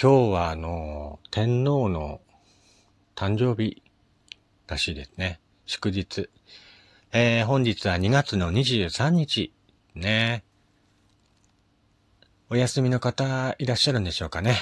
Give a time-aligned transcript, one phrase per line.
[0.00, 2.20] 今日はあの、天皇の
[3.16, 3.82] 誕生日
[4.68, 5.40] らしいですね。
[5.66, 6.30] 祝日。
[7.10, 9.52] えー、本日は2月の23日。
[9.96, 10.44] ね。
[12.48, 14.54] お休みの方いらっしゃるんでしょうかね。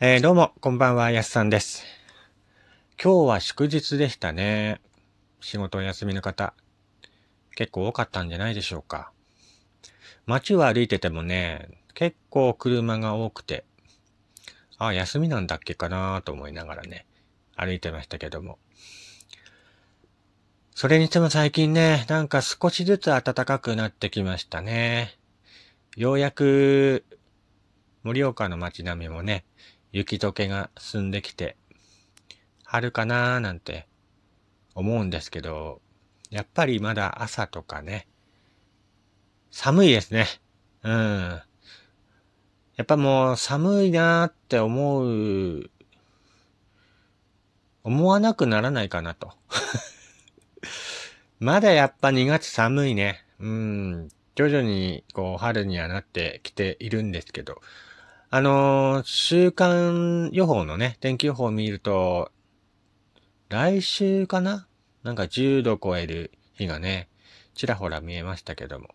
[0.00, 1.82] えー、どうも、こんばんは、やすさんです。
[3.02, 4.82] 今日は祝日でしたね。
[5.40, 6.52] 仕事お休みの方、
[7.54, 9.12] 結構多かったんじゃないでしょうか。
[10.26, 13.64] 街を歩いててもね、結構車が多くて、
[14.86, 17.06] あ、休みなんだっけかなと思いながらね、
[17.54, 18.58] 歩いてましたけども。
[20.74, 25.18] それにしても最近ね、なんか少しずつ暖かくなってきましたね。
[25.96, 27.04] ようやく、
[28.04, 29.44] 盛岡の街並みもね、
[29.92, 31.58] 雪解けが進んできて、
[32.64, 33.86] 春かなーなんて
[34.74, 35.82] 思うんですけど、
[36.30, 38.08] やっぱりまだ朝とかね、
[39.50, 40.26] 寒いですね。
[40.82, 41.42] うん。
[42.80, 45.70] やっぱもう寒いなーって思う、
[47.84, 49.34] 思わなくならないかなと。
[51.40, 53.22] まだやっぱ2月寒いね。
[53.38, 54.08] うん。
[54.34, 57.60] 徐々にこう春にはなってきているんですけど。
[58.30, 62.32] あのー、週間予報のね、天気予報を見ると、
[63.50, 64.66] 来週かな？
[65.02, 67.10] なんか10度超える日がね、
[67.54, 68.94] ちらほら見えましたけども。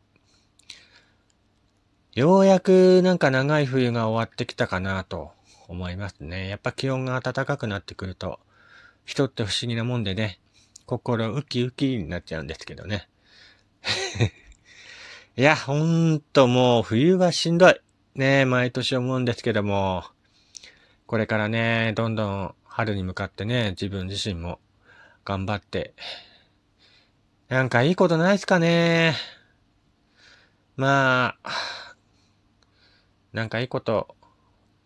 [2.15, 5.31] ようやくなんか長い冬が終わってきたかなと
[5.67, 6.47] 思いますね。
[6.47, 8.39] やっぱ気温が暖かくなってくると、
[9.03, 10.39] 人って不思議なもんでね、
[10.85, 13.09] 心ウキウキになっちゃうんですけどね。
[15.35, 17.81] いや、ほんともう冬はしんどい。
[18.15, 20.05] ね毎年思うんですけども、
[21.07, 24.59] これからね、どんどん春に向かってね、自分自身も
[25.25, 25.93] 頑張って、
[27.49, 29.17] なんかいいことないっすかね。
[30.77, 31.94] まあ、
[33.35, 34.15] なんかいいこと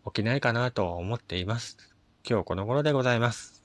[0.08, 1.78] 起きないかなと思っています。
[2.28, 3.62] 今日この頃でございます。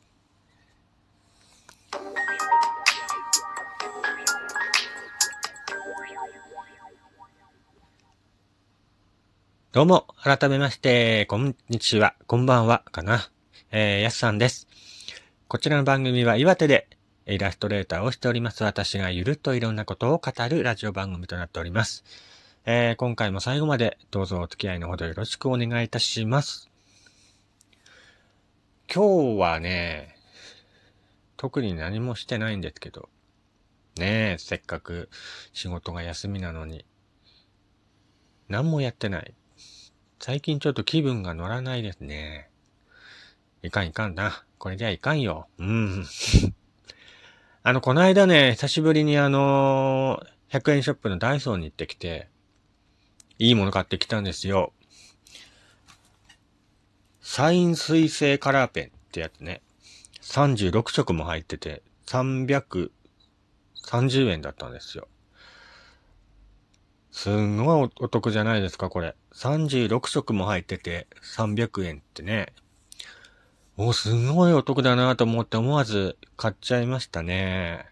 [9.72, 13.30] どうも、改めまして、こんにちは、こんばんは、かな。
[13.70, 14.68] えー、やすさんです。
[15.48, 16.88] こちらの番組は岩手で
[17.24, 22.04] イラストレーターをしております私がゆるっといろんなことを語るラジオ番組となっております。
[22.66, 26.70] えー、今回も最後までどうぞお付き合いのほどよろしくお願いいたします。
[28.90, 30.16] 今日はね、
[31.36, 33.10] 特に何もしてないんですけど、
[33.98, 35.10] ねえ、せっかく
[35.52, 36.86] 仕事が休みなのに、
[38.48, 39.34] 何もやってない。
[40.18, 42.48] 最近ちょっと気分が乗らないですね。
[43.62, 44.42] いかんいかんな。
[44.56, 45.48] これじゃいかんよ。
[45.58, 46.06] うん。
[47.62, 52.32] あの、この間ね、久しぶりにあの100円ショップのダイソーに行ってきて、
[53.38, 54.72] いいもの買ってきたんですよ。
[57.20, 59.60] サイン水性カラーペンってやつね。
[60.22, 62.90] 36色も入ってて、330
[64.30, 65.08] 円だったんですよ。
[67.10, 69.16] すんごいお得じゃないですか、これ。
[69.34, 72.52] 36色も入ってて、300円ってね。
[73.76, 77.86] お、すんごいお得だなと思って思わず買っちゃいましたね。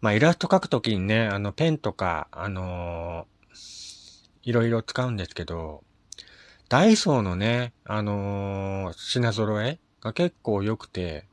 [0.00, 3.26] まあ、イラスト描くときにね、あの、ペンとか、あの
[4.46, 5.82] いろいろ使うんですけど、
[6.68, 11.26] ダイソーのね、あのー、品揃えが結構良くて、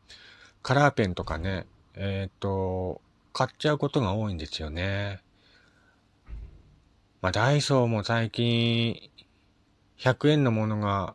[0.64, 3.02] カラーペンとかね、えっ、ー、と、
[3.32, 5.22] 買っちゃうことが多いんですよね。
[7.22, 9.12] まあ、ダイソーも最近、
[10.00, 11.14] 100円のものが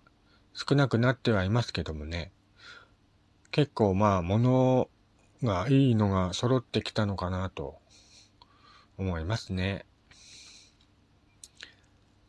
[0.54, 2.30] 少なくなってはいますけどもね。
[3.50, 4.88] 結構まあ、物
[5.42, 7.74] がいいのが揃ってきたのかなと
[8.98, 9.84] 思いますね。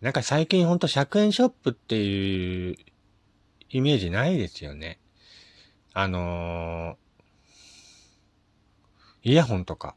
[0.01, 2.75] なんか最近ほんと100円ショップっていう
[3.69, 4.97] イメージないですよね。
[5.93, 9.95] あのー、イヤホンとか、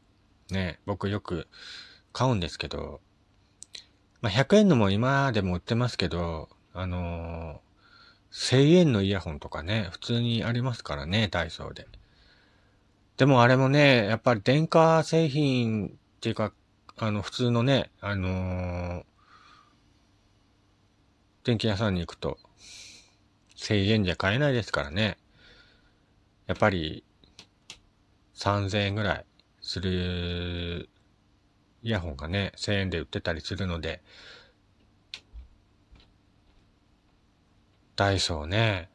[0.51, 1.47] ね、僕よく
[2.11, 2.99] 買うんですけど、
[4.21, 11.87] まあ、100円のも今でも売ってますけど、あのー、1000円のイヤホンとかね、普通にありますからね、ダイソーで。
[13.15, 16.51] でもあれもね、やっぱり電化製品っていうか、
[16.97, 19.03] あの、普通のね、あのー、
[21.43, 22.37] 電気屋さんに行くと、
[23.57, 25.17] 1000円じゃ買えないですからね。
[26.47, 27.03] やっぱり、
[28.35, 29.25] 3000円ぐらい
[29.61, 30.89] する
[31.81, 34.01] イヤホンがね、1000円で売ってたりするので、
[37.97, 38.89] ダイソーね、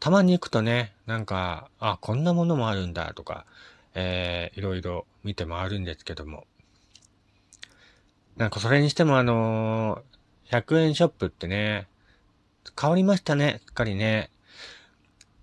[0.00, 3.46] たまに行くとね、なんか、あ、こんなものもあるんだとか、
[3.94, 6.44] えー、いろいろ見て回るんですけども、
[8.36, 11.86] なんかそれにしてもあのー、100円ショップってね、
[12.80, 14.30] 変わりましたね、すっかりね。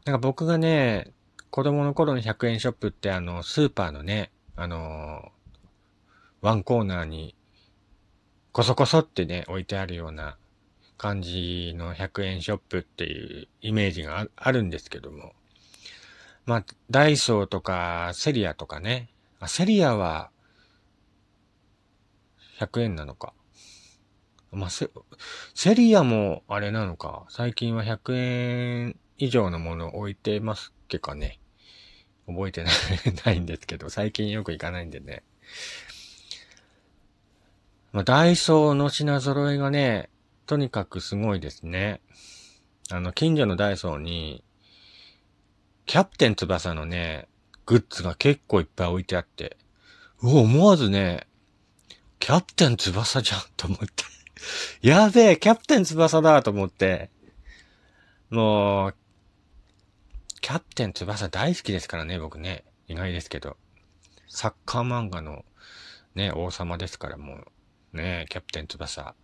[0.06, 1.12] なんか僕がね、
[1.52, 5.32] 子供の頃の100円ショップってあの、スーパーのね、あの
[6.42, 7.36] ワンコーナーに、
[8.52, 10.38] こそこそってね、置いてあるような
[10.98, 15.34] 感じの100円ショップっていうイメージがあるんですけども。
[16.46, 19.10] まあ、ダイソーとか、セリアとかね。
[19.40, 20.32] あ、セリアは、
[22.60, 23.34] 100円なのか。
[24.52, 24.90] まあ、セ、
[25.54, 27.26] セリアもあれなのか。
[27.30, 31.40] 最近は100円以上のものを置いてますっけかね。
[32.28, 32.74] 覚えてない
[33.26, 35.24] ないんですけど、最近よく行かないんでね。
[37.92, 40.10] まあ、ダイソーの品揃えがね、
[40.46, 42.02] とにかくすごいですね。
[42.92, 44.44] あの、近所のダイソーに、
[45.86, 47.28] キャプテン翼のね、
[47.66, 49.58] グッズが結構いっぱい置いてあって、
[50.22, 51.28] うお、思わずね、
[52.20, 54.04] キャプテン翼じゃんと思って
[54.82, 57.10] やべえ、キャプテン翼だと思って。
[58.30, 58.96] もう、
[60.42, 62.64] キャプテン翼大好きですからね、僕ね。
[62.88, 63.58] 意外ですけど。
[64.28, 65.44] サッカー漫画の
[66.16, 67.46] ね、王様ですからも
[67.94, 69.16] う、ね、キャプテン翼。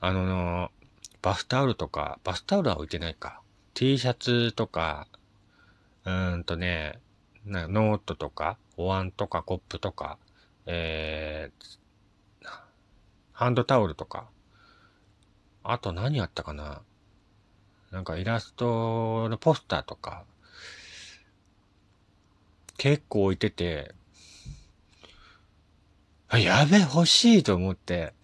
[0.00, 0.70] あの、
[1.22, 3.40] バスタオルとか、バスタオルは置いてないか。
[3.72, 5.08] T シャツとか、
[6.04, 6.98] うーんとね、
[7.46, 10.18] ノートとか、お椀とかコップとか、
[10.66, 11.78] えー、
[13.34, 14.28] ハンドタオルとか、
[15.64, 16.82] あと何あったかな。
[17.90, 20.24] なんかイラストのポスターとか、
[22.78, 23.92] 結構置いてて、
[26.28, 28.14] あ、やべ、欲しいと思って。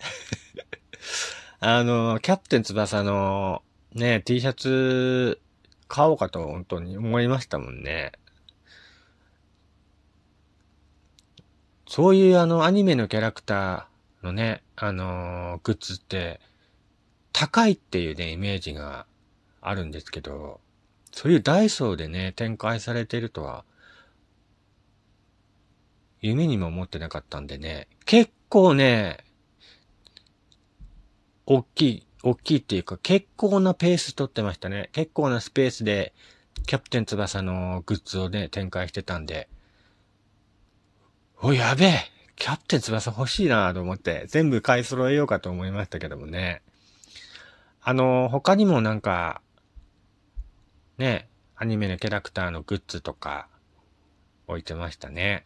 [1.60, 5.40] あの、キャプテン翼のね、T シャツ
[5.88, 8.12] 買おうかと本当に思いましたもんね。
[11.88, 16.40] そういうあのアニメのキャラクターのね、あのー、グッズって
[17.32, 19.06] 高いっていうね、イメージが
[19.60, 20.60] あるんですけど、
[21.12, 23.64] そういうダイソーでね、展開されてるとは、
[26.20, 29.18] 夢にも思ってなかったんでね、結構ね、
[31.46, 34.90] 大きい大きいっていうか、結構なペース取ってましたね。
[34.92, 36.12] 結構なスペースで、
[36.66, 39.48] キャプテン翼のグッズをね、展開してたんで、
[41.42, 46.62] お、やべえキャプテン翼欲しいなと思って、全部買い揃えようかと思いましたけどもね。
[47.82, 49.42] あの、他にもなんか、
[50.96, 53.48] ね、アニメのキャラクターのグッズとか、
[54.46, 55.44] 置いてましたね。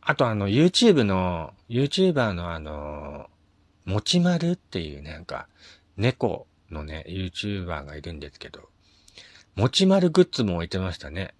[0.00, 3.30] あとあの、YouTube の、YouTuber のあの、
[3.84, 5.46] もちまるっていうなんか、
[5.96, 8.68] 猫のね、YouTuber がいるんですけど、
[9.54, 11.34] もちまるグッズも置いてましたね。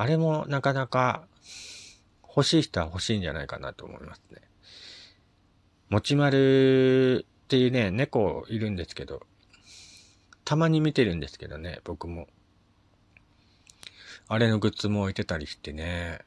[0.00, 1.26] あれもなかなか
[2.26, 4.40] 欲しい人は欲しいんじゃないかなと思いますね。
[5.90, 9.26] もちまるっていうね、猫いるんですけど、
[10.46, 12.28] たまに見てるんですけどね、僕も。
[14.26, 16.20] あれのグッズも置いてたりしてね。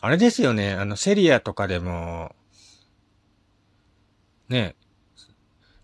[0.00, 2.34] あれですよね、あの、セリアとかでも、
[4.48, 4.76] ね、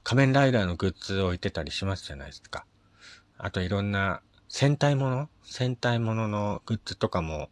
[0.02, 2.64] 仮面ライダーのグッズ置いてたりしますじゃないですか。
[3.36, 4.22] あといろんな
[4.56, 5.28] 戦隊もの？
[5.42, 7.48] 戦隊もののグッズとかも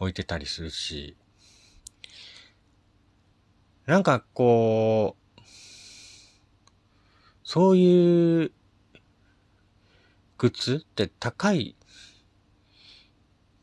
[0.00, 1.16] 置いてたりするし、
[3.86, 5.40] なんかこう、
[7.44, 8.52] そういう
[10.36, 11.76] グッズって高い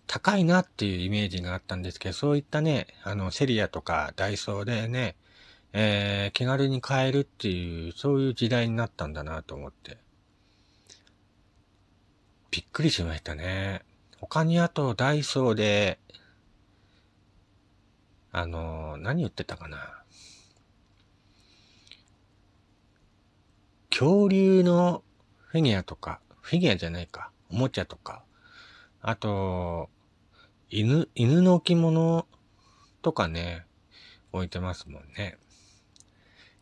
[0.08, 5.18] 高いなっていうイメージがあったんですけど、そういったね、あの、セリアとかダイソーでね、
[5.74, 9.98] えー、気軽に買えるっていう、そういう時代になったんだなと思って。
[12.52, 13.84] びっくりしましたね。
[14.20, 16.00] 他にあと、ダイソーで、
[18.32, 20.04] あの、何言ってたかな。
[23.90, 25.04] 恐竜の
[25.48, 28.24] フィギュアとか、フィギュアじゃないか、おもちゃとか、
[29.02, 29.90] あと、
[30.70, 32.28] 犬、犬の置物
[33.02, 33.66] とかね、
[34.32, 35.38] 置いてますもんね。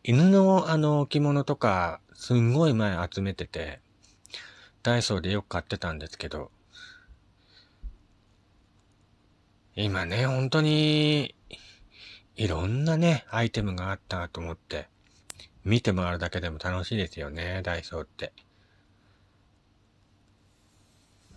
[0.04, 3.82] 犬のあの置物とか、すんごい前集めてて、
[4.88, 6.50] ダイソーでよく買ってたんですけど、
[9.76, 11.36] 今ね、本当に、
[12.38, 14.88] いろんなね、アイテムがあったと思って、
[15.66, 18.32] 見て回るだけでも楽しいですよね、ダイソーって。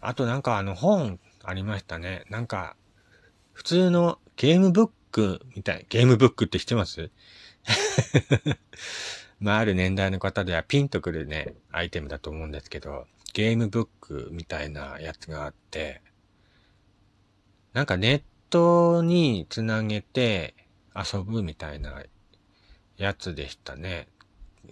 [0.00, 2.26] あとなんかあの本ありましたね。
[2.30, 2.76] なんか、
[3.52, 5.87] 普通のゲームブックみたい。
[5.88, 7.11] ゲームブックって知ってます？
[9.40, 16.02] まあ、ある年代の方ではピンとくるね、アイテムだと思うんですけど、ゲームブックみたいなやつがあって、
[17.72, 20.54] なんかネットにつなげて、
[20.94, 22.02] 遊ぶみたいな
[22.96, 24.08] やつでしたね。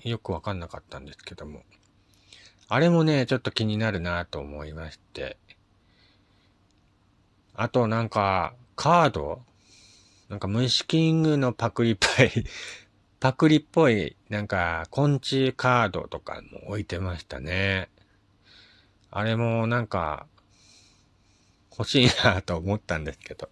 [0.04, 1.62] よくわかんなかったんですけども。
[2.68, 5.38] あれもね、ちょっと気になるなと思いまして。
[7.54, 9.42] あとなんか、カード？
[10.28, 12.30] なんか虫キングのパクリっぽい
[13.18, 17.88] パクリっぽい、なんか、昆虫カードとかも置いてましたね。
[19.18, 20.28] あれもなんか、
[21.76, 23.50] 欲しいなと思ったんですけど。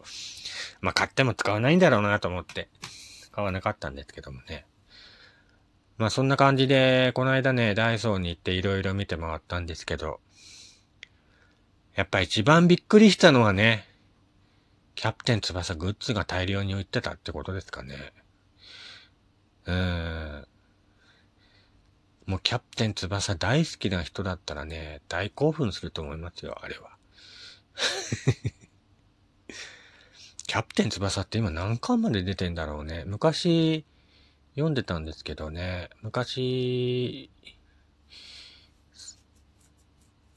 [0.81, 2.69] まあ、買っても使わないんだろうなと思って、
[3.33, 4.65] 買わなかったんですけどもね。
[5.99, 10.21] まあ、そんな感じで、この間ね、ダイソーに行っていろいろ見て回ったんですけど、
[11.97, 13.89] やっぱ一番びっくりしたのはね、
[14.95, 18.13] キャプテン翼グッズが大量に売ってたってことですかね。
[19.65, 20.49] うーん。
[22.27, 26.97] もうキャプテン翼大好きな人だったらね、大興奮すると思いますよ、あれは。
[30.49, 33.05] キャプテン翼って今何巻まで出てんだろうね。
[33.07, 33.85] 昔、
[34.55, 37.31] 読んでたんですけどね、昔、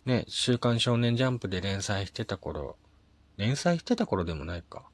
[0.05, 2.77] ね、週刊少年ジャンプで連載してた頃、
[3.37, 4.89] 連載してた頃でもないか。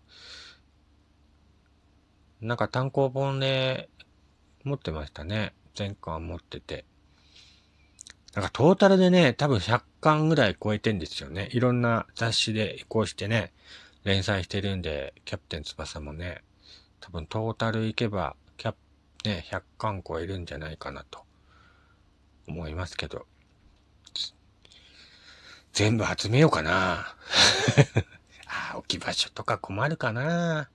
[2.40, 3.90] なんか単行本で
[4.64, 5.54] 持ってましたね。
[5.76, 6.86] 全巻持ってて。
[8.34, 11.50] なんかトータルでね、多分100巻ぐらい超えてんですよね。
[11.52, 13.54] いろんな雑誌で移行してね、
[14.04, 16.42] 連載してるんで、キャプテン翼もね、
[17.00, 21.24] 多分トータルいけば、キャプ、ね、100巻超えるんじゃないかなと
[22.48, 23.26] 思いますけど。
[25.72, 27.16] 全部集めようかな。
[28.48, 30.70] あ、置き場所とか困るかな。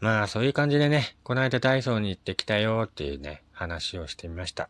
[0.00, 4.68] まあ、そういう感じでね、この間ダイソーに行ってきたよっていうね、話をしてみました。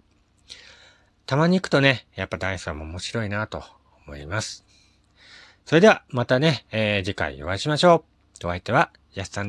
[1.27, 3.63] たまに行くとね、やっぱダイソーも面白いなと
[4.07, 4.65] 思います。
[5.67, 8.05] それでは、またね、えー、次回お会いしましょ
[8.43, 8.47] う。
[8.47, 9.37] お相手は、やすさん